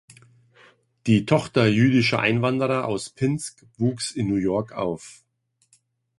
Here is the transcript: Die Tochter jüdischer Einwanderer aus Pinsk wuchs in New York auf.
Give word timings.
Die 1.05 1.27
Tochter 1.27 1.67
jüdischer 1.67 2.19
Einwanderer 2.21 2.85
aus 2.87 3.11
Pinsk 3.11 3.67
wuchs 3.77 4.09
in 4.09 4.29
New 4.29 4.37
York 4.37 4.71
auf. 4.71 5.21